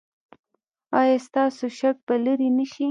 [0.99, 2.79] ایا ستاسو شک به لرې نه شي؟